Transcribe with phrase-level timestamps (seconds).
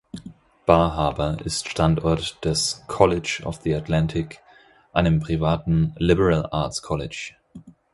[0.65, 4.41] Bar Harbor ist Standort des Colleges of the Atlantic,
[4.93, 7.33] einem privaten "Liberal Arts College".